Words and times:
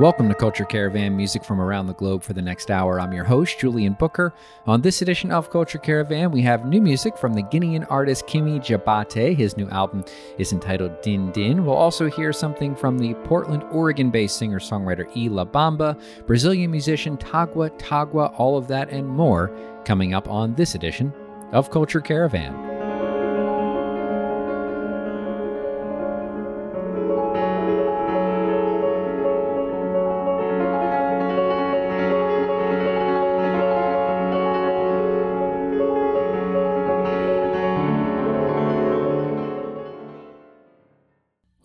Welcome 0.00 0.30
to 0.30 0.34
Culture 0.34 0.64
Caravan, 0.64 1.14
music 1.14 1.44
from 1.44 1.60
around 1.60 1.86
the 1.86 1.92
globe 1.92 2.22
for 2.22 2.32
the 2.32 2.40
next 2.40 2.70
hour. 2.70 2.98
I'm 2.98 3.12
your 3.12 3.24
host, 3.24 3.58
Julian 3.58 3.92
Booker. 3.92 4.32
On 4.66 4.80
this 4.80 5.02
edition 5.02 5.30
of 5.30 5.50
Culture 5.50 5.76
Caravan, 5.76 6.30
we 6.30 6.40
have 6.40 6.64
new 6.64 6.80
music 6.80 7.18
from 7.18 7.34
the 7.34 7.42
Guinean 7.42 7.86
artist 7.90 8.26
Kimi 8.26 8.60
Djabaté. 8.60 9.36
His 9.36 9.58
new 9.58 9.68
album 9.68 10.02
is 10.38 10.54
entitled 10.54 11.02
Din 11.02 11.30
Din. 11.32 11.66
We'll 11.66 11.76
also 11.76 12.08
hear 12.08 12.32
something 12.32 12.74
from 12.74 12.96
the 12.98 13.12
Portland, 13.24 13.62
Oregon 13.64 14.10
based 14.10 14.38
singer 14.38 14.58
songwriter 14.58 15.04
E 15.14 15.28
La 15.28 15.44
Bamba, 15.44 16.00
Brazilian 16.26 16.70
musician 16.70 17.18
Tagua 17.18 17.68
Tagua, 17.78 18.32
all 18.38 18.56
of 18.56 18.68
that 18.68 18.88
and 18.88 19.06
more 19.06 19.54
coming 19.84 20.14
up 20.14 20.30
on 20.30 20.54
this 20.54 20.74
edition 20.74 21.12
of 21.52 21.70
Culture 21.70 22.00
Caravan. 22.00 22.69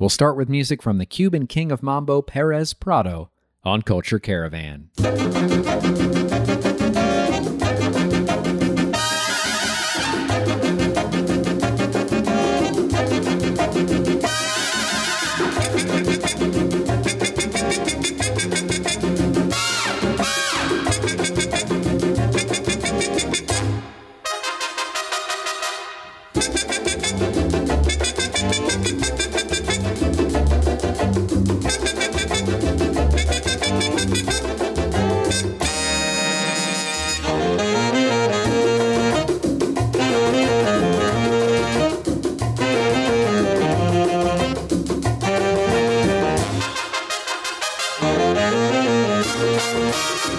We'll 0.05 0.09
start 0.11 0.37
with 0.37 0.49
music 0.49 0.83
from 0.83 0.99
the 0.99 1.07
Cuban 1.07 1.47
king 1.47 1.71
of 1.71 1.81
mambo, 1.81 2.21
Perez 2.21 2.75
Prado, 2.75 3.31
on 3.63 3.81
Culture 3.81 4.19
Caravan. 4.19 4.91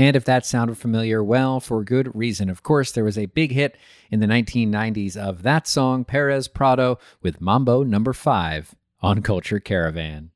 And 0.00 0.16
if 0.16 0.24
that 0.24 0.46
sounded 0.46 0.78
familiar, 0.78 1.22
well, 1.22 1.60
for 1.60 1.84
good 1.84 2.16
reason. 2.16 2.48
Of 2.48 2.62
course, 2.62 2.90
there 2.90 3.04
was 3.04 3.18
a 3.18 3.26
big 3.26 3.52
hit 3.52 3.76
in 4.10 4.20
the 4.20 4.26
1990s 4.26 5.14
of 5.14 5.42
that 5.42 5.68
song, 5.68 6.06
Perez 6.06 6.48
Prado, 6.48 6.98
with 7.20 7.42
Mambo 7.42 7.82
number 7.82 8.14
5 8.14 8.74
on 9.02 9.20
Culture 9.20 9.60
Caravan. 9.60 10.30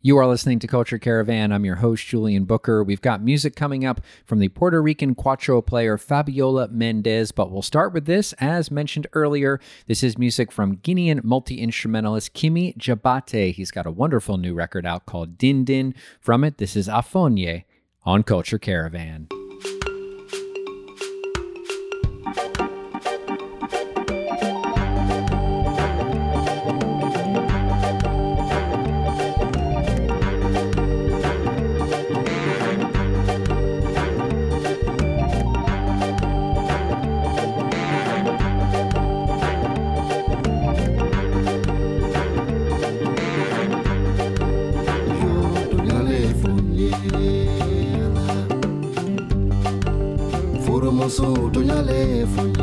You 0.00 0.16
are 0.16 0.26
listening 0.26 0.60
to 0.60 0.66
Culture 0.66 0.98
Caravan. 0.98 1.52
I'm 1.52 1.66
your 1.66 1.74
host, 1.74 2.06
Julian 2.06 2.46
Booker. 2.46 2.82
We've 2.82 3.02
got 3.02 3.22
music 3.22 3.54
coming 3.54 3.84
up 3.84 4.00
from 4.24 4.38
the 4.38 4.48
Puerto 4.48 4.80
Rican 4.80 5.14
cuatro 5.14 5.60
player 5.60 5.98
Fabiola 5.98 6.68
Mendez, 6.68 7.32
but 7.32 7.50
we'll 7.50 7.60
start 7.60 7.92
with 7.92 8.06
this. 8.06 8.32
As 8.38 8.70
mentioned 8.70 9.08
earlier, 9.12 9.60
this 9.88 10.02
is 10.02 10.16
music 10.16 10.50
from 10.50 10.78
Guinean 10.78 11.22
multi 11.22 11.60
instrumentalist 11.60 12.32
Kimi 12.32 12.72
Djabaté. 12.78 13.52
He's 13.52 13.70
got 13.70 13.84
a 13.84 13.90
wonderful 13.90 14.38
new 14.38 14.54
record 14.54 14.86
out 14.86 15.04
called 15.04 15.36
Din 15.36 15.64
Din. 15.64 15.94
From 16.18 16.44
it, 16.44 16.56
this 16.56 16.76
is 16.76 16.88
Afonye 16.88 17.64
on 18.06 18.22
Culture 18.22 18.58
Caravan. 18.58 19.26
So 51.76 52.55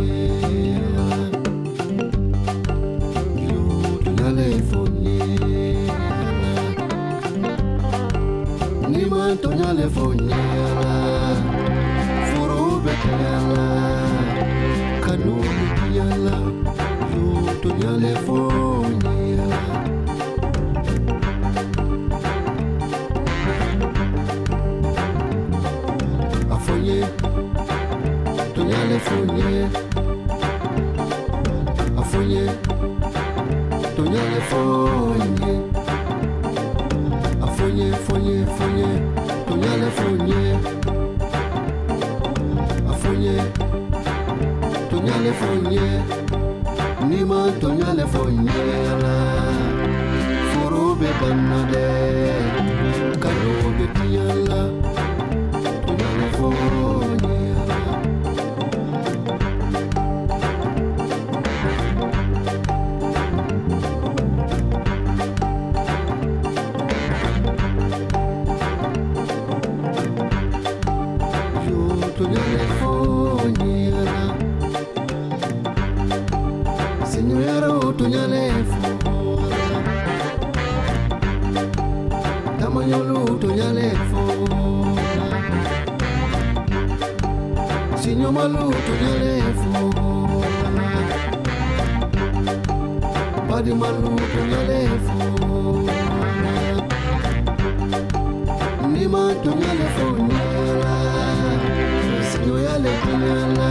fonye 29.69 29.69
afonye 31.99 32.43
tonyale 33.95 34.39
fonye 34.49 35.51
afonye 37.43 37.87
fonye 38.05 38.45
fonye 38.57 38.87
tonyale 39.47 39.89
fonye 39.97 40.41
afonye 42.91 43.35
tonyale 44.89 45.31
fonye 45.33 45.81
nima 47.09 47.51
tonyale 47.61 48.05
fonye 48.07 48.59
la 49.03 49.15
foro 50.51 50.95
be 50.95 51.07
karo 51.19 52.82
maluto 88.33 88.93
nyalefu 89.01 89.93
badi 93.49 93.73
maluto 93.73 94.39
nyalefu 94.49 95.19
nima 98.93 99.33
to 99.43 99.49
nyalefu 99.49 100.05
nyala 100.29 100.95
sinyo 102.31 102.59
yale 102.59 102.91
nyala 103.21 103.69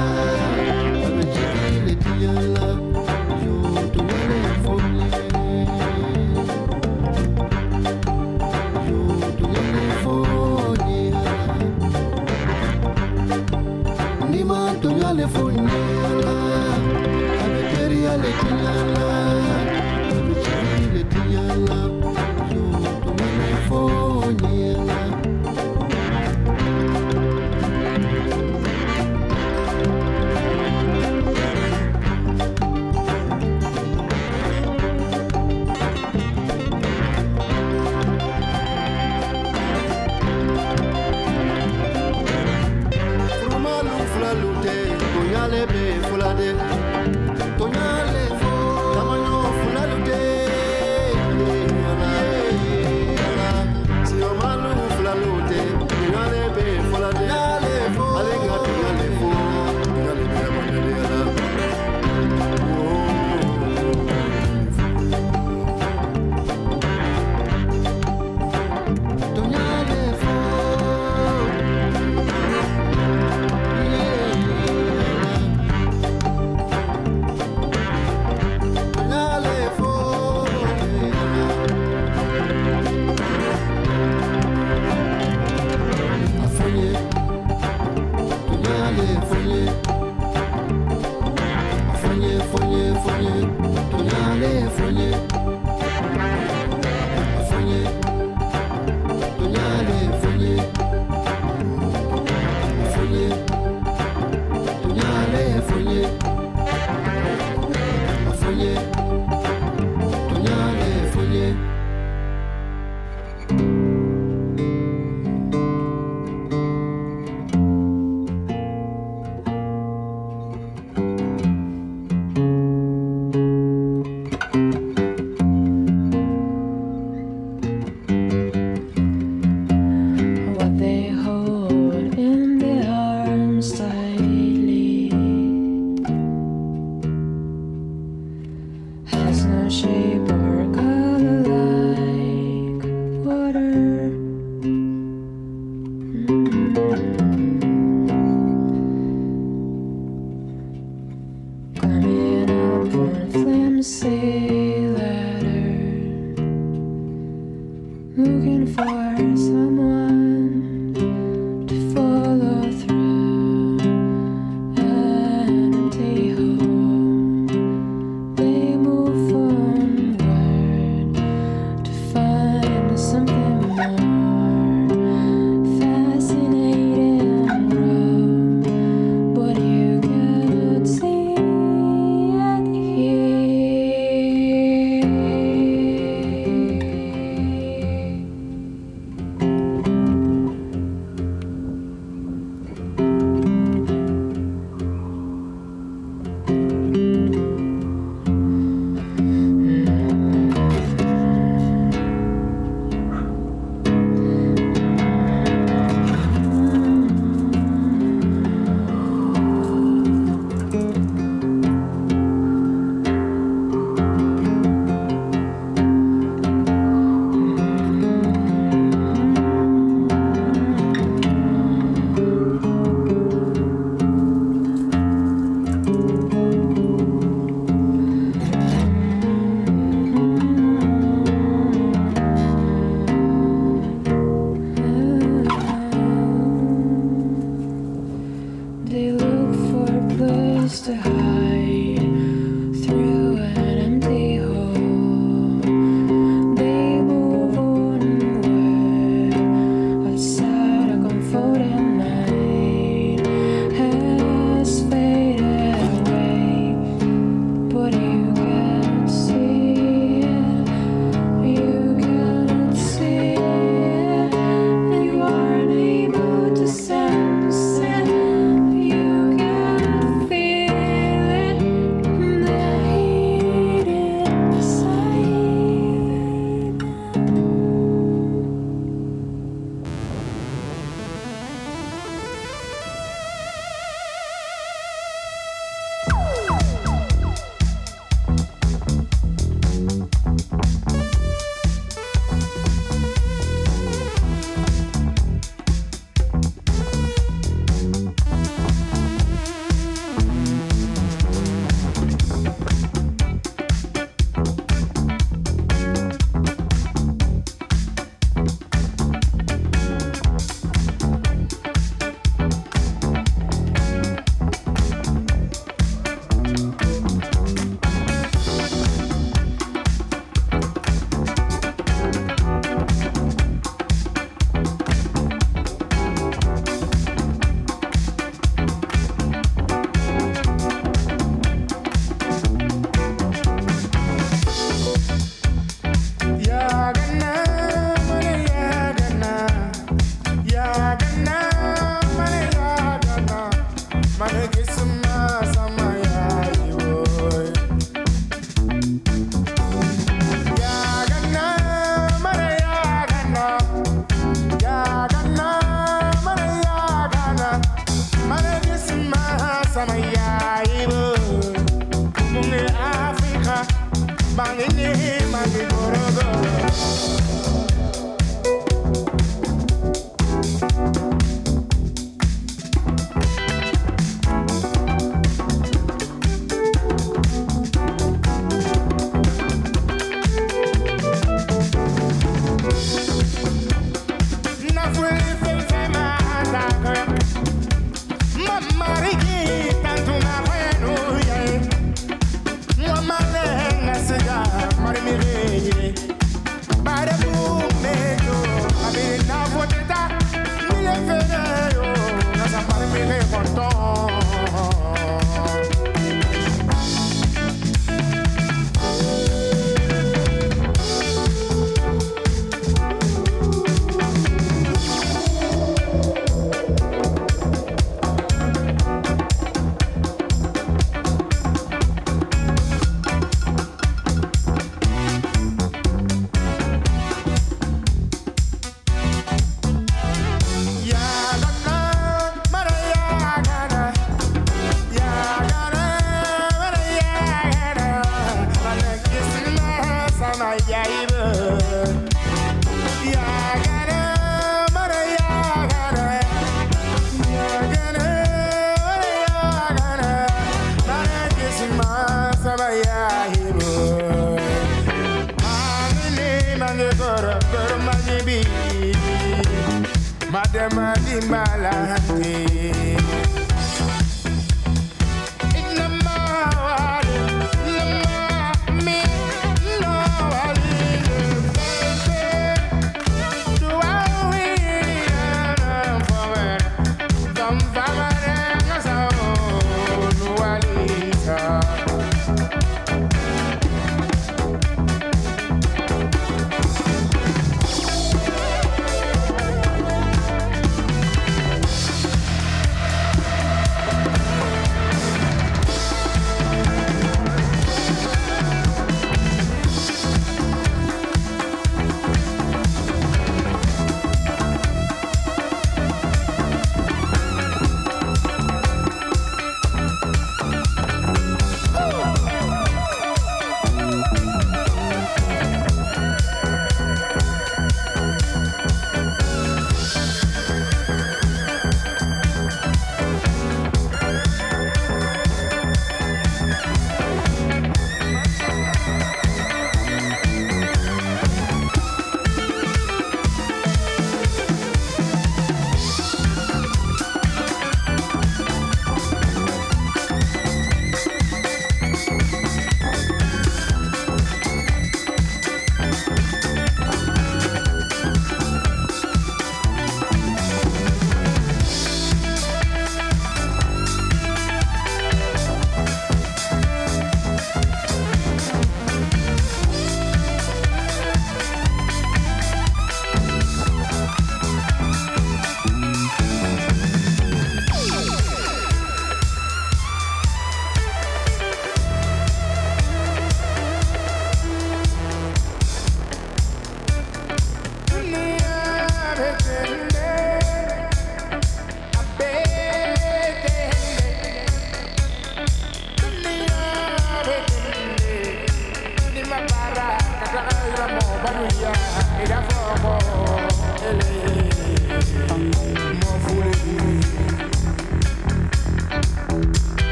Yeah. 591.50 592.01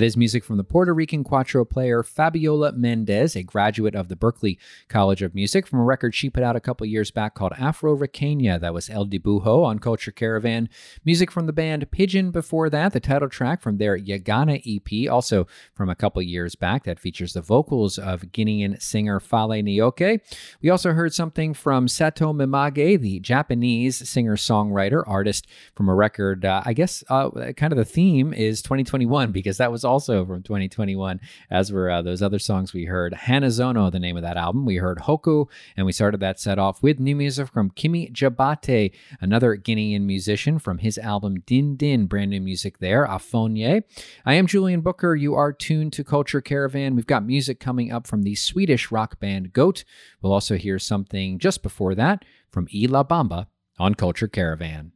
That 0.00 0.06
is 0.06 0.16
music 0.16 0.44
from 0.44 0.56
the 0.56 0.64
Puerto 0.64 0.94
Rican 0.94 1.24
cuatro 1.24 1.68
player 1.68 2.02
Fabiola 2.02 2.72
Mendez, 2.72 3.36
a 3.36 3.42
graduate 3.42 3.94
of 3.94 4.08
the 4.08 4.16
Berklee 4.16 4.56
College 4.88 5.20
of 5.20 5.34
Music, 5.34 5.66
from 5.66 5.78
a 5.78 5.84
record 5.84 6.14
she 6.14 6.30
put 6.30 6.42
out 6.42 6.56
a 6.56 6.60
couple 6.60 6.86
years 6.86 7.10
back 7.10 7.34
called 7.34 7.52
Afro 7.58 7.94
Riqueña. 7.94 8.58
That 8.58 8.72
was 8.72 8.88
El 8.88 9.04
Dibujo 9.04 9.62
on 9.62 9.78
Culture 9.78 10.10
Caravan. 10.10 10.70
Music 11.04 11.30
from 11.30 11.44
the 11.44 11.52
band 11.52 11.90
Pigeon 11.90 12.30
before 12.30 12.70
that, 12.70 12.94
the 12.94 13.00
title 13.00 13.28
track 13.28 13.60
from 13.60 13.76
their 13.76 13.98
Yagana 13.98 14.62
EP, 14.64 15.12
also 15.12 15.46
from 15.74 15.90
a 15.90 15.94
couple 15.94 16.22
years 16.22 16.54
back, 16.54 16.84
that 16.84 16.98
features 16.98 17.34
the 17.34 17.42
vocals 17.42 17.98
of 17.98 18.22
Guinean 18.32 18.80
singer 18.80 19.20
Falle 19.20 19.50
Nioke. 19.50 20.20
We 20.62 20.70
also 20.70 20.94
heard 20.94 21.12
something 21.12 21.52
from 21.52 21.88
Satomimagae, 21.88 22.98
the 22.98 23.20
Japanese 23.20 24.08
singer 24.08 24.36
songwriter 24.36 25.04
artist 25.06 25.46
from 25.74 25.90
a 25.90 25.94
record. 25.94 26.46
Uh, 26.46 26.62
I 26.64 26.72
guess 26.72 27.04
uh, 27.10 27.52
kind 27.54 27.74
of 27.74 27.76
the 27.76 27.84
theme 27.84 28.32
is 28.32 28.62
2021 28.62 29.30
because 29.30 29.58
that 29.58 29.70
was 29.70 29.84
also 29.90 30.24
from 30.24 30.42
2021, 30.42 31.20
as 31.50 31.72
were 31.72 31.90
uh, 31.90 32.00
those 32.00 32.22
other 32.22 32.38
songs 32.38 32.72
we 32.72 32.84
heard. 32.84 33.12
Hanazono, 33.12 33.90
the 33.90 33.98
name 33.98 34.16
of 34.16 34.22
that 34.22 34.36
album. 34.36 34.64
We 34.64 34.76
heard 34.76 34.98
Hoku, 34.98 35.46
and 35.76 35.84
we 35.84 35.92
started 35.92 36.20
that 36.20 36.38
set 36.38 36.58
off 36.58 36.82
with 36.82 37.00
new 37.00 37.16
music 37.16 37.48
from 37.48 37.70
Kimi 37.70 38.08
Djabaté, 38.08 38.92
another 39.20 39.56
Guinean 39.56 40.02
musician 40.02 40.58
from 40.60 40.78
his 40.78 40.96
album 40.96 41.40
Din 41.40 41.74
Din, 41.76 42.06
brand 42.06 42.30
new 42.30 42.40
music 42.40 42.78
there, 42.78 43.06
Afonye. 43.06 43.82
I 44.24 44.34
am 44.34 44.46
Julian 44.46 44.80
Booker. 44.80 45.16
You 45.16 45.34
are 45.34 45.52
tuned 45.52 45.92
to 45.94 46.04
Culture 46.04 46.40
Caravan. 46.40 46.94
We've 46.94 47.06
got 47.06 47.26
music 47.26 47.58
coming 47.58 47.90
up 47.90 48.06
from 48.06 48.22
the 48.22 48.36
Swedish 48.36 48.92
rock 48.92 49.18
band 49.18 49.52
Goat. 49.52 49.84
We'll 50.22 50.32
also 50.32 50.56
hear 50.56 50.78
something 50.78 51.38
just 51.40 51.62
before 51.62 51.96
that 51.96 52.24
from 52.50 52.68
E 52.72 52.86
La 52.86 53.02
Bamba 53.02 53.48
on 53.78 53.94
Culture 53.96 54.28
Caravan. 54.28 54.92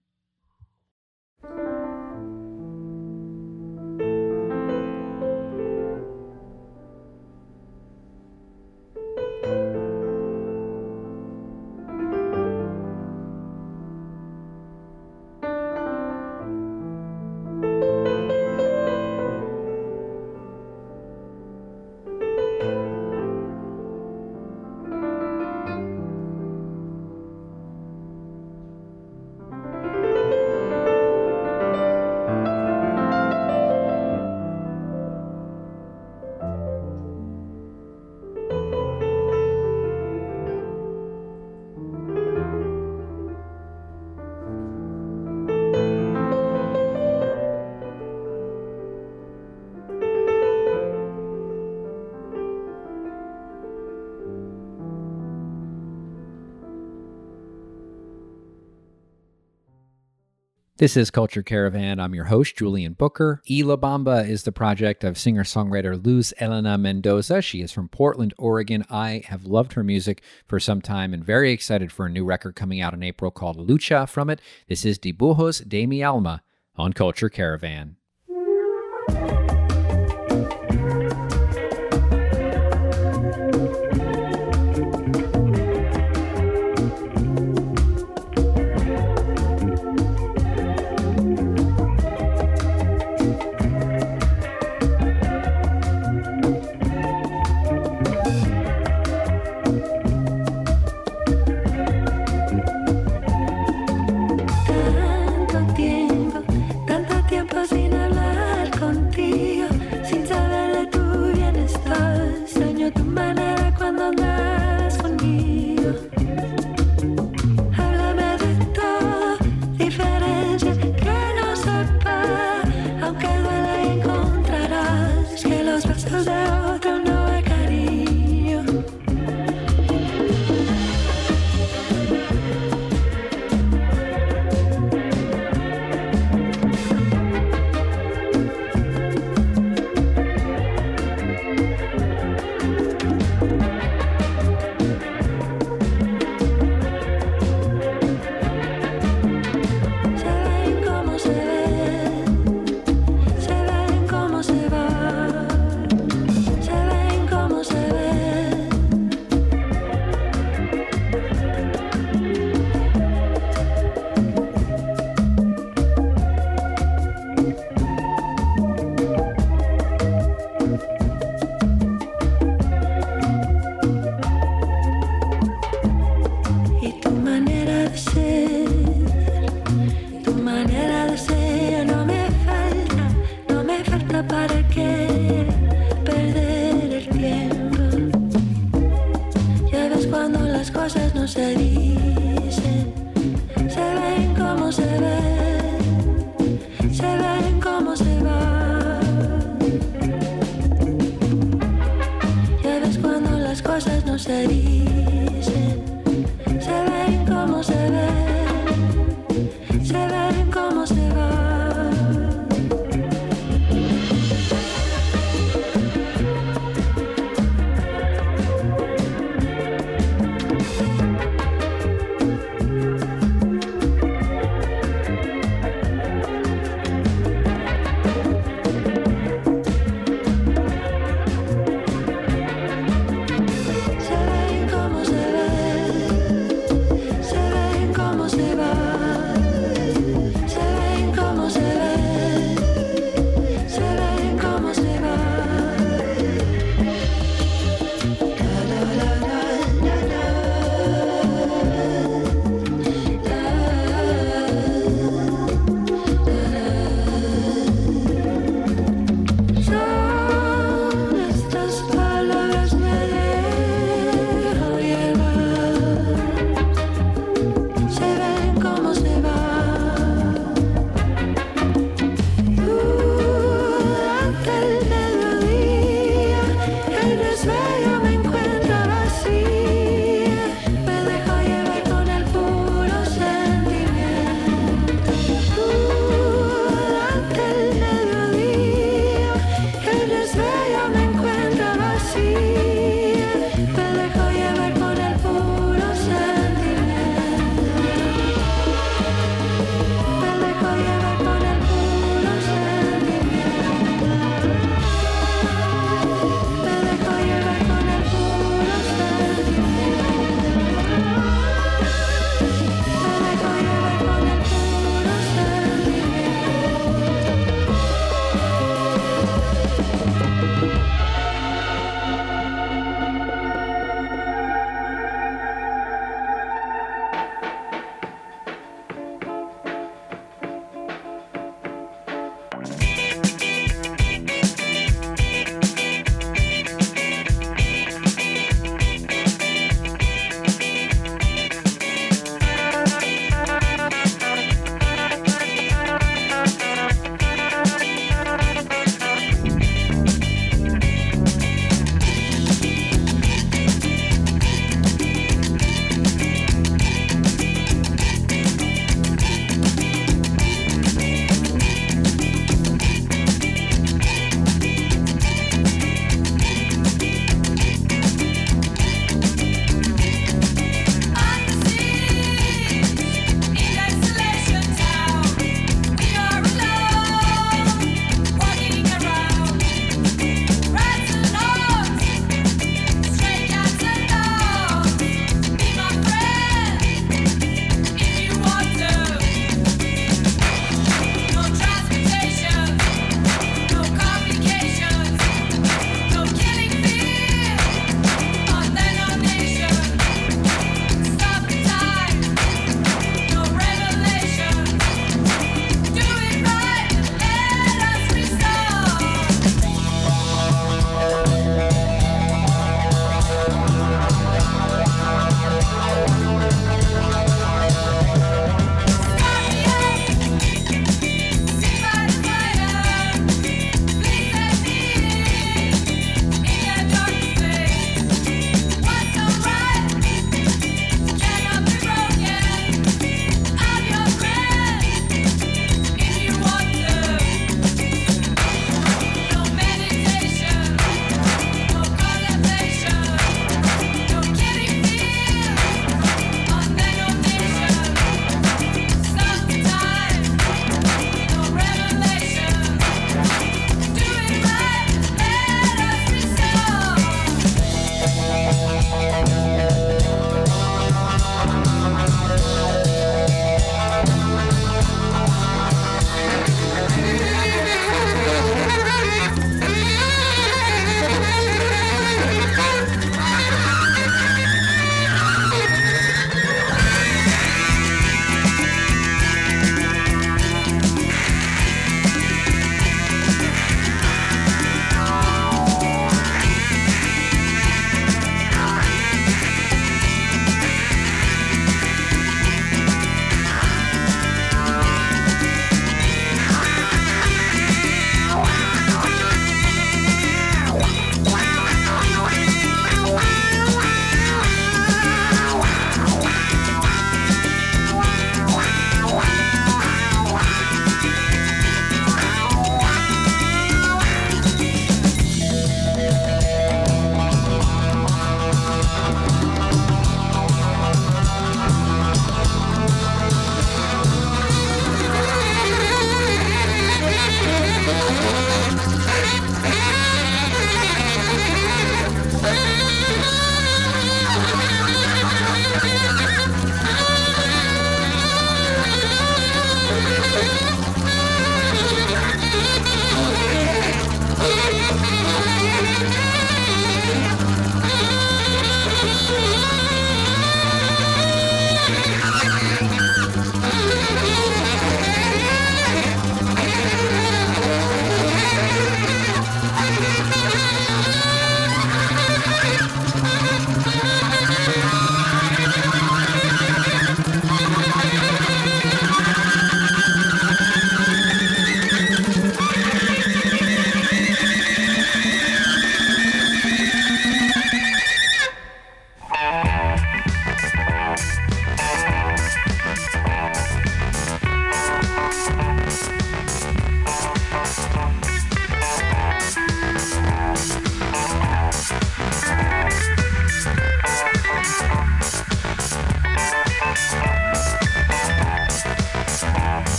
This 60.78 60.96
is 60.96 61.12
Culture 61.12 61.44
Caravan. 61.44 62.00
I'm 62.00 62.16
your 62.16 62.24
host, 62.24 62.56
Julian 62.56 62.94
Booker. 62.94 63.40
E 63.46 63.62
Bamba 63.62 64.28
is 64.28 64.42
the 64.42 64.50
project 64.50 65.04
of 65.04 65.16
singer 65.16 65.44
songwriter 65.44 66.04
Luz 66.04 66.34
Elena 66.40 66.76
Mendoza. 66.76 67.40
She 67.42 67.60
is 67.60 67.70
from 67.70 67.88
Portland, 67.88 68.34
Oregon. 68.38 68.84
I 68.90 69.22
have 69.28 69.44
loved 69.44 69.74
her 69.74 69.84
music 69.84 70.20
for 70.48 70.58
some 70.58 70.80
time 70.80 71.14
and 71.14 71.24
very 71.24 71.52
excited 71.52 71.92
for 71.92 72.06
a 72.06 72.10
new 72.10 72.24
record 72.24 72.56
coming 72.56 72.80
out 72.80 72.92
in 72.92 73.04
April 73.04 73.30
called 73.30 73.56
Lucha 73.56 74.08
from 74.08 74.28
it. 74.28 74.40
This 74.66 74.84
is 74.84 74.98
Dibujos 74.98 75.68
de 75.68 75.86
mi 75.86 76.02
Alma 76.02 76.42
on 76.74 76.92
Culture 76.92 77.28
Caravan. 77.28 77.94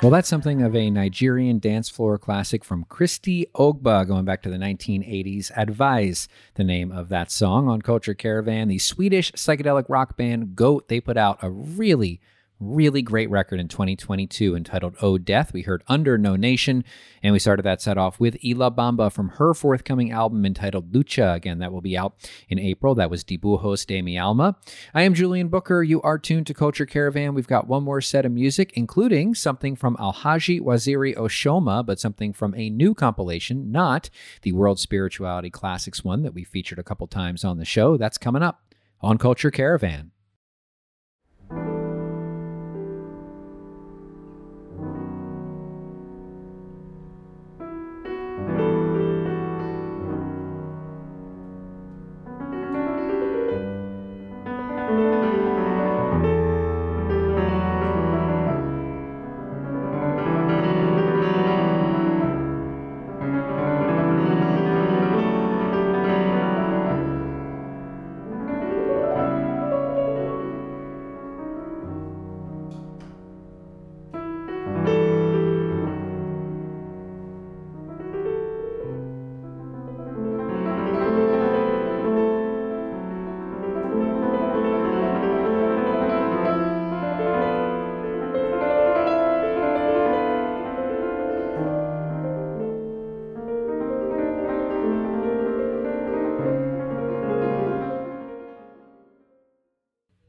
Well, 0.00 0.12
that's 0.12 0.28
something 0.28 0.62
of 0.62 0.76
a 0.76 0.90
Nigerian 0.90 1.58
dance 1.58 1.88
floor 1.88 2.18
classic 2.18 2.64
from 2.64 2.84
Christy 2.84 3.46
Ogbah, 3.56 4.06
going 4.06 4.24
back 4.24 4.42
to 4.42 4.48
the 4.48 4.56
1980s. 4.56 5.50
Advise, 5.56 6.28
the 6.54 6.62
name 6.62 6.92
of 6.92 7.08
that 7.08 7.32
song 7.32 7.68
on 7.68 7.82
Culture 7.82 8.14
Caravan. 8.14 8.68
The 8.68 8.78
Swedish 8.78 9.32
psychedelic 9.32 9.86
rock 9.88 10.16
band 10.16 10.54
Goat, 10.54 10.86
they 10.86 11.00
put 11.00 11.16
out 11.16 11.40
a 11.42 11.50
really 11.50 12.20
really 12.60 13.02
great 13.02 13.30
record 13.30 13.60
in 13.60 13.68
2022 13.68 14.56
entitled 14.56 14.96
Oh 15.00 15.18
Death. 15.18 15.52
We 15.52 15.62
heard 15.62 15.82
Under 15.86 16.18
No 16.18 16.36
Nation, 16.36 16.84
and 17.22 17.32
we 17.32 17.38
started 17.38 17.62
that 17.62 17.80
set 17.80 17.98
off 17.98 18.18
with 18.18 18.36
Y 18.44 18.52
La 18.54 18.70
Bamba 18.70 19.12
from 19.12 19.30
her 19.30 19.54
forthcoming 19.54 20.10
album 20.10 20.44
entitled 20.44 20.92
Lucha. 20.92 21.34
Again, 21.34 21.58
that 21.58 21.72
will 21.72 21.80
be 21.80 21.96
out 21.96 22.14
in 22.48 22.58
April. 22.58 22.94
That 22.94 23.10
was 23.10 23.24
Dibujos 23.24 23.86
de 23.86 24.02
Mi 24.02 24.18
Alma. 24.18 24.56
I 24.94 25.02
am 25.02 25.14
Julian 25.14 25.48
Booker. 25.48 25.82
You 25.82 26.02
are 26.02 26.18
tuned 26.18 26.46
to 26.48 26.54
Culture 26.54 26.86
Caravan. 26.86 27.34
We've 27.34 27.46
got 27.46 27.68
one 27.68 27.84
more 27.84 28.00
set 28.00 28.26
of 28.26 28.32
music, 28.32 28.72
including 28.74 29.34
something 29.34 29.76
from 29.76 29.96
Alhaji 29.96 30.60
Waziri 30.60 31.16
Oshomah, 31.16 31.86
but 31.86 32.00
something 32.00 32.32
from 32.32 32.54
a 32.54 32.70
new 32.70 32.94
compilation, 32.94 33.70
not 33.70 34.10
the 34.42 34.52
World 34.52 34.78
Spirituality 34.78 35.50
Classics 35.50 36.04
one 36.04 36.22
that 36.22 36.34
we 36.34 36.44
featured 36.44 36.78
a 36.78 36.84
couple 36.84 37.06
times 37.06 37.44
on 37.44 37.58
the 37.58 37.64
show. 37.64 37.96
That's 37.96 38.18
coming 38.18 38.42
up 38.42 38.62
on 39.00 39.18
Culture 39.18 39.50
Caravan. 39.50 40.10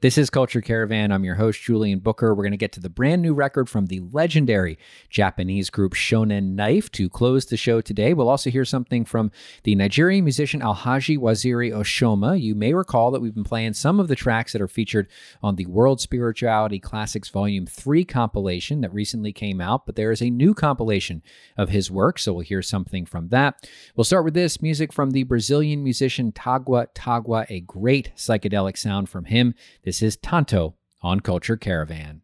This 0.02 0.18
is 0.18 0.30
Culture 0.30 0.62
Caravan. 0.62 1.12
I'm 1.12 1.26
your 1.26 1.36
host, 1.36 1.62
Julian 1.62 2.00
Booker. 2.00 2.34
We're 2.34 2.44
going 2.44 2.52
to 2.52 2.58
get 2.58 2.72
to 2.72 2.80
the 2.80 2.90
brand 2.90 3.22
new 3.22 3.34
record 3.34 3.68
from 3.68 3.88
the 3.88 4.00
legendary 4.14 4.80
Japanese 5.10 5.70
group 5.70 5.94
Shonen 5.94 6.56
Knife 6.56 6.90
to 6.94 7.10
close 7.10 7.48
the 7.48 7.58
show 7.58 7.82
today. 7.82 8.14
We'll 8.14 8.30
also 8.30 8.50
hear 8.50 8.64
something 8.64 9.04
from 9.04 9.30
the 9.64 9.76
Nigerian 9.76 10.24
musician 10.24 10.62
Alhaji 10.62 11.18
Waziri 11.18 11.74
Oshomah. 11.74 12.40
You 12.40 12.56
may 12.56 12.74
recall 12.74 13.12
that 13.12 13.20
we've 13.20 13.36
been 13.36 13.44
playing 13.44 13.74
some 13.74 14.00
of 14.00 14.08
the 14.08 14.16
tracks 14.16 14.54
that 14.54 14.62
are 14.62 14.70
featured 14.70 15.10
on 15.44 15.58
the 15.58 15.66
World 15.66 16.00
Spirituality 16.00 16.80
Classics 16.80 17.28
Volume 17.28 17.66
3 17.66 18.06
compilation 18.06 18.80
that 18.80 18.94
recently 18.94 19.34
came 19.34 19.60
out, 19.60 19.86
but 19.86 19.98
there 19.98 20.14
is 20.14 20.22
a 20.22 20.30
new 20.30 20.54
compilation 20.54 21.22
of 21.58 21.68
his 21.68 21.92
work, 21.92 22.20
so 22.20 22.32
we'll 22.32 22.46
hear 22.46 22.62
something 22.62 23.06
from 23.06 23.28
that. 23.30 23.70
We'll 23.98 24.06
start 24.06 24.24
with 24.24 24.34
this 24.34 24.62
music 24.62 24.94
from 24.94 25.12
the 25.12 25.24
Brazilian 25.24 25.84
musician 25.84 26.32
Tagua 26.32 26.88
Tagua, 26.96 27.46
a 27.50 27.60
great 27.60 28.14
psychedelic 28.16 28.78
sound 28.78 29.10
from 29.10 29.26
him. 29.26 29.56
This 29.90 30.04
is 30.04 30.18
Tanto 30.18 30.76
on 31.02 31.20
Culture 31.20 31.58
Caravan. 31.58 32.22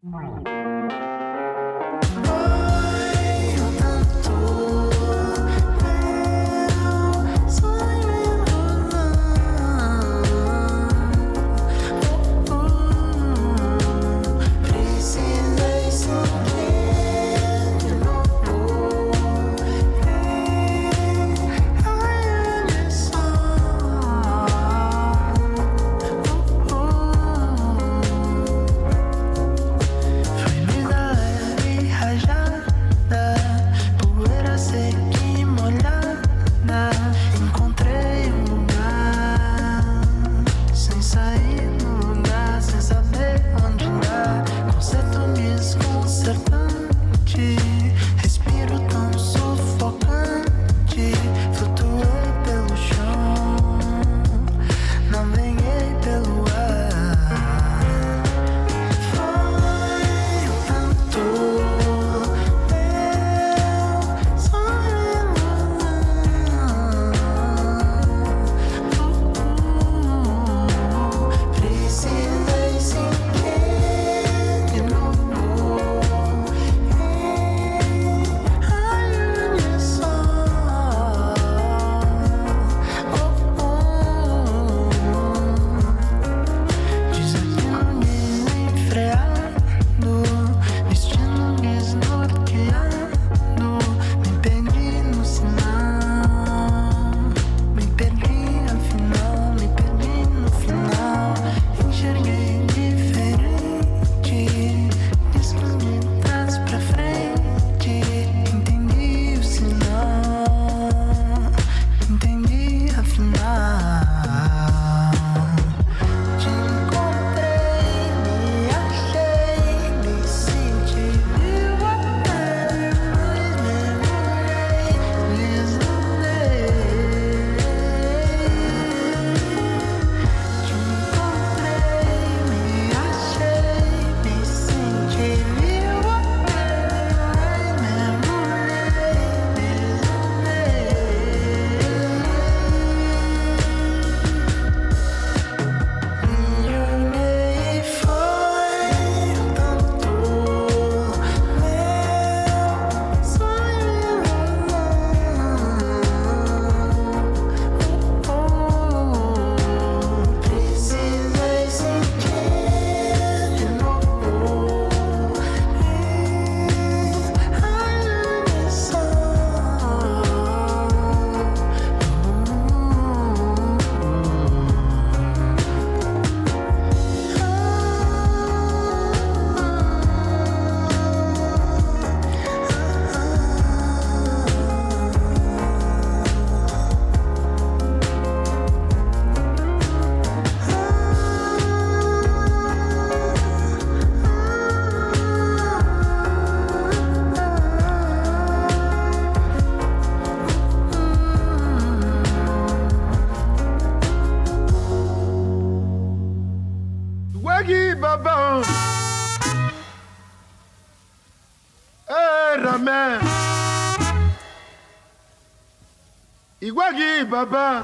Baba. 217.26 217.82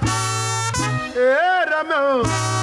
Eh, 1.15 1.65
Rame. 1.67 2.62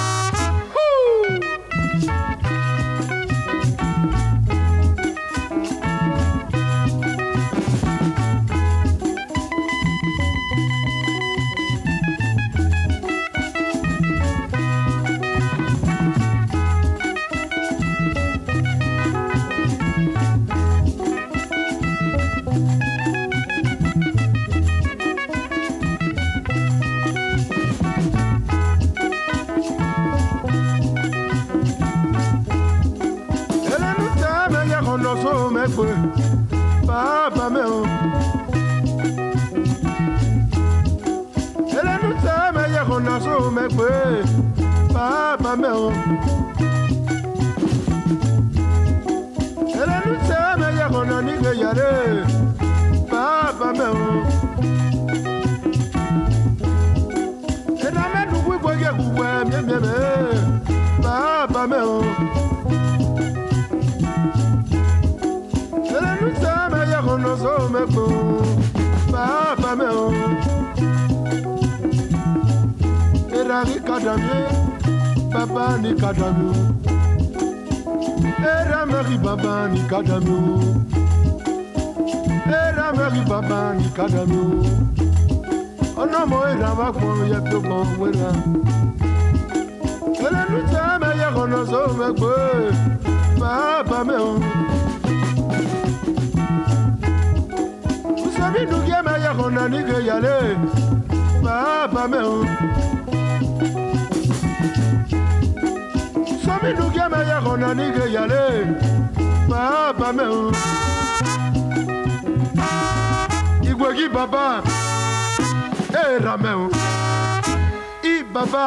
Era 78.54 78.80
meri 78.86 79.16
baba 79.24 79.68
ni 79.72 79.80
kadamyo 79.90 80.40
Era 82.60 82.86
meri 82.98 83.20
baba 83.30 83.60
ni 83.78 83.86
kadamyo 83.96 84.44
Ọ̀nà 86.02 86.20
mo 86.30 86.38
era 86.52 86.70
ma 86.78 86.86
pọn 86.98 87.18
yẹ 87.32 87.38
tó 87.50 87.58
pọn 87.68 87.86
wẹ́ra 88.00 88.30
Ẹlẹ́nu 90.26 90.58
tẹ́ 90.72 90.98
mẹ 91.02 91.10
yẹ 91.20 91.28
kọ̀nà 91.36 91.58
só 91.70 91.80
mẹ 91.98 92.08
gbé 92.18 92.34
Bàbá 93.40 93.98
mẹ 94.08 94.16
o 94.28 94.32
Sẹ́mi 98.34 98.62
dùkẹ́ 98.70 99.00
mẹ 99.06 99.14
yẹ 99.24 99.30
kọ̀nà 99.38 99.62
nígbè 99.72 99.96
yàlẹ́ 100.08 100.40
Bàbá 101.44 102.02
mẹ 102.12 102.20
o 102.34 102.36
Sẹ́mi 106.70 106.82
dùkẹ́ 106.82 107.06
mẹ 107.12 107.20
yẹ 107.30 107.36
kọ̀nà 107.44 107.68
nígbè 107.78 108.04
yàlẹ́ 108.14 108.48
Bàbá 109.50 110.08
mẹ 110.18 110.24
o 110.38 110.42
Ìgbògi 113.70 114.06
bàbá 114.16 114.44
Ẹ̀ 116.02 116.18
rà 116.24 116.34
mẹ 116.44 116.52
o 116.64 116.66
I 118.12 118.14
bàbá 118.34 118.64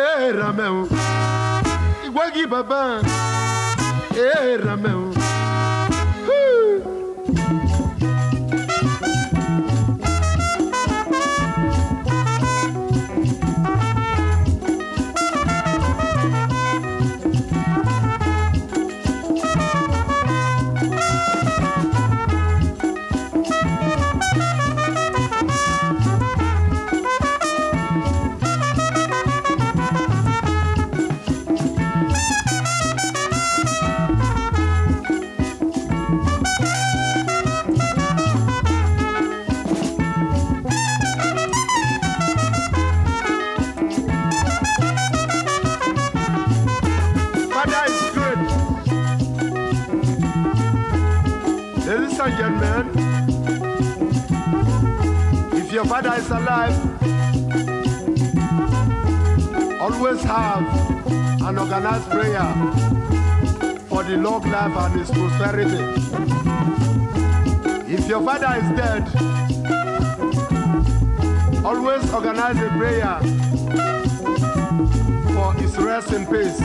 Ẹ̀ 0.00 0.32
rà 0.38 0.48
mẹ 0.58 0.66
o 0.78 0.82
Ìgbògi 2.06 2.44
bàbá 2.52 2.80
Ẹ̀ 4.26 4.58
rà 4.64 4.74
o. 5.04 5.09
is 56.06 56.30
alive, 56.30 56.74
always 59.80 60.22
have 60.22 60.64
an 61.42 61.58
organized 61.58 62.10
prayer 62.10 62.54
for 63.88 64.02
the 64.04 64.16
long 64.16 64.42
life 64.50 64.76
and 64.76 65.06
prosperity. 65.10 65.84
If 67.92 68.08
your 68.08 68.22
father 68.24 68.54
is 68.60 68.70
dead, 68.78 69.04
always 71.64 72.12
organize 72.14 72.56
a 72.56 72.68
prayer 72.78 73.20
for 75.34 75.52
his 75.54 75.76
rest 75.76 76.12
in 76.12 76.26
peace. 76.26 76.60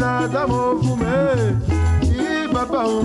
Lọ 0.00 0.12
dámọ̀ 0.34 0.64
fún 0.82 0.96
mi. 1.00 1.12
Yí 2.16 2.46
bàbá 2.54 2.80
o. 2.96 2.98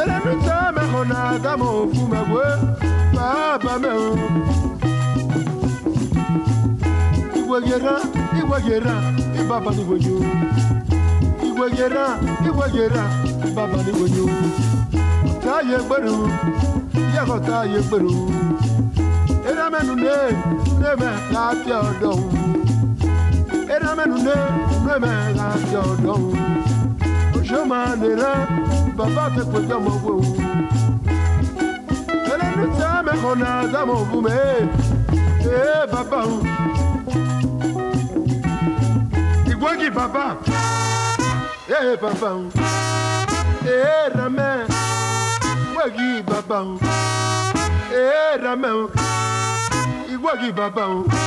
Ẹlẹ́ni 0.00 0.32
tí 0.44 0.50
a 0.58 0.72
máa 0.76 0.86
kàn 0.92 1.04
lọ 1.12 1.22
dámọ̀ 1.44 1.74
fún 1.92 2.06
mi 2.12 2.20
wé 2.32 2.46
bàbá 3.16 3.72
mi 3.82 3.90
o. 4.04 4.08
Igwegera, 7.38 7.94
igwegera, 8.38 8.94
ibaba 9.40 9.70
ni 9.76 9.82
gwenyu. 9.88 10.16
Igwegera, 11.66 12.06
igwegera, 12.46 13.04
ibaba 13.48 13.76
ni 13.82 13.92
gwenyu. 13.96 14.26
Taye 15.42 15.76
gberu, 15.86 16.16
yego 17.14 17.36
taye 17.46 17.80
gberu. 17.88 18.12
Era 19.50 19.64
menu 19.72 19.94
ne, 20.04 20.16
ne 20.80 20.90
me 21.00 21.10
láti 21.34 21.70
ọ̀dọ̀ 21.82 22.10
òun. 22.12 22.24
Era 23.74 23.90
menu 23.98 24.16
ne, 24.26 24.36
ne 24.86 24.94
me 25.02 25.12
láti 25.38 25.74
ọ̀dọ̀ 25.82 26.12
òun. 26.14 26.34
Oṣù 27.36 27.58
máa 27.70 27.90
lè 28.00 28.10
rán, 28.20 28.40
bàbá 28.96 29.24
ti 29.34 29.42
pè 29.52 29.58
jọmọ 29.68 29.92
wo. 30.04 30.14
Ẹlẹ́nu 32.32 32.64
tí 32.76 32.82
a 32.90 33.02
mẹ́kọ̀ọ́ 33.06 33.34
náà 33.42 33.58
dámọ̀ 33.72 34.00
fún 34.08 34.20
mi. 34.24 34.34
Ee 35.50 35.82
bàbá 35.92 36.18
òun. 36.30 36.42
Igwagi 39.50 39.88
baba. 39.96 40.26
Eh 41.68 41.96
baba. 42.00 42.30
Eh 43.66 44.08
rame. 44.14 44.66
Igwagi 45.72 46.22
baba. 46.22 46.78
Eh 47.92 48.38
rame. 48.40 48.88
Igwagi 50.08 50.52
baba. 50.52 50.86
Woo. 50.86 51.25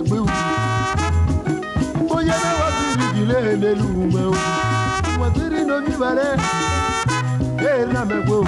igbe 0.00 0.18
wu 0.18 0.28
onye 2.16 2.34
na-ewepụrụ 2.42 3.04
igile 3.10 3.38
n'elu 3.60 3.86
mgbe 3.98 4.22
wetụrụ 5.20 5.58
n'obi 5.68 5.92
bare 6.00 6.28
ee 7.68 7.84
na 7.92 8.00
megbe 8.08 8.34
wu 8.42 8.46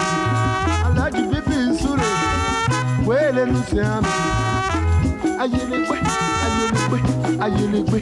ala 0.86 1.04
ji 1.14 1.22
bibi 1.30 1.56
nsure 1.70 2.08
wee 3.06 3.28
lelu 3.36 3.58
si 3.68 3.78
amị 3.92 4.12
ayelegbe 5.42 5.96
ayelegbe 6.44 6.98
ayelegbe 7.44 7.98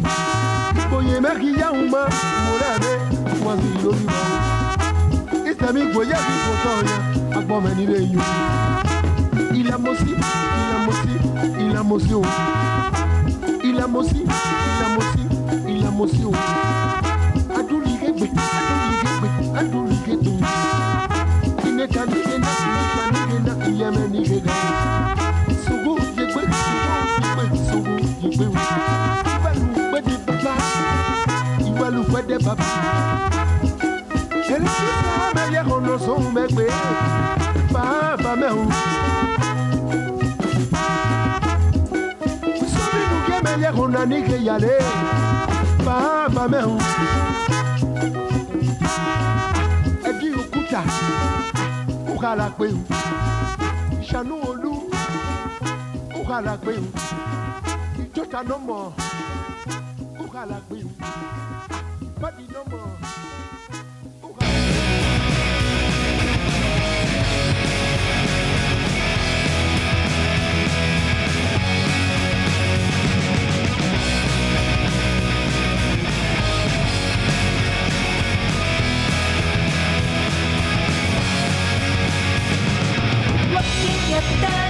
onye 0.96 1.16
meghị 1.24 1.50
ya 1.60 1.68
mgba 1.78 2.00
mụrụ 2.44 2.66
ebe 2.76 2.92
waziri 3.46 3.86
obi 3.90 4.04
ma 4.14 4.22
ìtẹ̀mí 5.50 5.80
gbòye 5.90 6.16
bí 6.26 6.34
kò 6.44 6.52
tọ̀ 6.64 6.74
yẹn 6.88 7.02
agbọ́mọ 7.38 7.70
nílé 7.76 7.98
yìí. 8.12 8.20
Ilẹ̀ 9.58 9.78
mọ́sí 9.84 10.10
ilẹ̀ 10.60 10.78
mọ́sí 10.86 12.12
ilẹ̀ 12.18 12.69
ìlà 13.70 13.86
mo 13.86 14.02
sí 14.02 14.18
ìlà 14.24 14.88
mo 14.94 15.02
sí 15.12 15.22
ìlà 15.72 15.90
mo 15.98 16.06
sí 16.12 16.22
o. 16.24 16.32
Adúlígégbè 17.58 18.26
adúlígégbè 18.58 19.28
adúlígégbè 19.60 20.32
ìnẹta 21.68 22.02
nígbẹ̀dá 22.10 22.52
ìnẹta 22.66 23.02
nígbẹ̀dá 23.12 23.54
ìyẹmẹ 23.70 24.04
nígbẹ̀dá 24.12 24.54
sòwò 25.64 25.92
yẹgbẹ́ 26.18 26.44
sòwò 26.60 26.92
yẹgbẹ́ 27.22 27.46
sòwò 27.66 27.92
yẹgbẹ́ 28.22 28.48
o. 28.48 28.60
Ìwàlùpẹ̀ 29.32 30.00
dé 30.06 30.16
bàbá 30.26 30.54
ìwàlùpẹ̀ 31.68 32.22
dé 32.28 32.36
bàbá. 32.46 32.66
Ẹni 34.54 34.68
tí 34.76 34.86
sọ́ọ́ 35.02 35.34
bẹ 35.36 35.44
yẹ 35.54 35.62
kó 35.68 35.76
lọ 35.86 35.94
sóhun 36.06 36.34
bẹ 36.34 36.42
gbé 36.52 36.64
bàbá 37.74 38.30
mẹ́hùn. 38.40 38.68
Níke 43.60 44.36
yàlẹ́, 44.46 44.78
bàbá 45.86 46.42
mẹ́hùn. 46.52 46.80
Ẹdí 50.08 50.28
òkúta, 50.40 50.80
ó 52.10 52.14
kàlà 52.22 52.46
pé 52.58 52.66
o. 52.78 52.80
Ìṣànú 54.02 54.34
olú, 54.50 54.72
ó 56.18 56.20
kàlà 56.28 56.54
pé 56.64 56.72
o. 56.84 56.88
Ìjọta 58.02 58.40
nọ́mọ̀, 58.48 58.82
ó 60.22 60.24
kàlà 60.34 60.58
pé 60.68 60.76
o. 60.88 60.90
Looking 84.10 84.42
at 84.42 84.64
the 84.64 84.69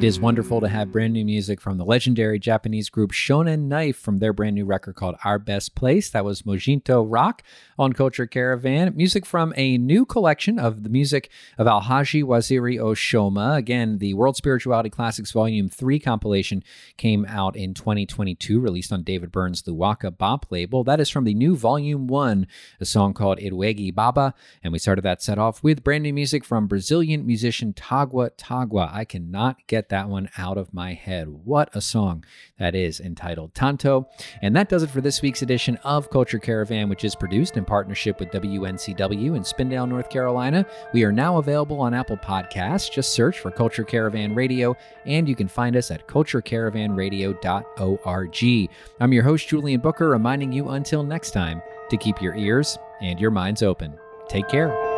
It 0.00 0.04
is 0.04 0.18
wonderful 0.18 0.62
to 0.62 0.68
have 0.68 0.92
brand 0.92 1.12
new 1.12 1.26
music 1.26 1.60
from 1.60 1.76
the 1.76 1.84
legendary 1.84 2.38
Japanese 2.38 2.88
group 2.88 3.12
Shonen 3.12 3.68
Knife 3.68 3.98
from 3.98 4.18
their 4.18 4.32
brand 4.32 4.54
new 4.54 4.64
record 4.64 4.94
called 4.94 5.16
Our 5.24 5.38
Best 5.38 5.74
Place. 5.74 6.08
That 6.08 6.24
was 6.24 6.40
Mojito 6.40 7.04
Rock 7.06 7.42
on 7.78 7.92
Culture 7.92 8.26
Caravan. 8.26 8.96
Music 8.96 9.26
from 9.26 9.52
a 9.58 9.76
new 9.76 10.06
collection 10.06 10.58
of 10.58 10.84
the 10.84 10.88
music 10.88 11.28
of 11.58 11.66
Alhaji 11.66 12.24
Waziri 12.24 12.78
Oshomah. 12.78 13.58
Again, 13.58 13.98
the 13.98 14.14
World 14.14 14.36
Spirituality 14.36 14.88
Classics 14.88 15.32
Volume 15.32 15.68
3 15.68 15.98
compilation 15.98 16.64
came 16.96 17.26
out 17.26 17.54
in 17.54 17.74
2022, 17.74 18.58
released 18.58 18.94
on 18.94 19.02
David 19.02 19.30
Byrne's 19.30 19.62
Luaka 19.64 20.16
Bop 20.16 20.46
label. 20.48 20.82
That 20.82 21.00
is 21.00 21.10
from 21.10 21.24
the 21.24 21.34
new 21.34 21.54
Volume 21.54 22.06
1, 22.06 22.46
a 22.80 22.86
song 22.86 23.12
called 23.12 23.36
Irwegi 23.38 23.94
Baba. 23.94 24.32
And 24.64 24.72
we 24.72 24.78
started 24.78 25.02
that 25.02 25.20
set 25.20 25.38
off 25.38 25.62
with 25.62 25.84
brand 25.84 26.04
new 26.04 26.14
music 26.14 26.42
from 26.42 26.68
Brazilian 26.68 27.26
musician 27.26 27.74
Tagua 27.74 28.30
Tagua. 28.30 28.90
I 28.94 29.04
cannot 29.04 29.66
get 29.66 29.89
that 29.90 30.08
one 30.08 30.28
out 30.38 30.58
of 30.58 30.74
my 30.74 30.94
head. 30.94 31.28
What 31.28 31.70
a 31.74 31.80
song 31.80 32.24
that 32.58 32.74
is 32.74 33.00
entitled 33.00 33.54
Tanto. 33.54 34.08
And 34.42 34.56
that 34.56 34.68
does 34.68 34.82
it 34.82 34.90
for 34.90 35.00
this 35.00 35.22
week's 35.22 35.42
edition 35.42 35.76
of 35.84 36.10
Culture 36.10 36.38
Caravan, 36.38 36.88
which 36.88 37.04
is 37.04 37.14
produced 37.14 37.56
in 37.56 37.64
partnership 37.64 38.18
with 38.18 38.30
WNCW 38.30 39.36
in 39.36 39.42
Spindale, 39.42 39.88
North 39.88 40.10
Carolina. 40.10 40.66
We 40.92 41.04
are 41.04 41.12
now 41.12 41.38
available 41.38 41.80
on 41.80 41.94
Apple 41.94 42.16
Podcasts. 42.16 42.90
Just 42.90 43.12
search 43.12 43.38
for 43.38 43.50
Culture 43.50 43.84
Caravan 43.84 44.34
Radio, 44.34 44.76
and 45.06 45.28
you 45.28 45.36
can 45.36 45.48
find 45.48 45.76
us 45.76 45.90
at 45.90 46.08
culturecaravanradio.org. 46.08 48.70
I'm 49.00 49.12
your 49.12 49.22
host, 49.22 49.48
Julian 49.48 49.80
Booker, 49.80 50.08
reminding 50.08 50.52
you 50.52 50.70
until 50.70 51.02
next 51.02 51.32
time 51.32 51.60
to 51.90 51.96
keep 51.96 52.22
your 52.22 52.36
ears 52.36 52.78
and 53.00 53.20
your 53.20 53.30
minds 53.30 53.62
open. 53.62 53.98
Take 54.28 54.48
care. 54.48 54.89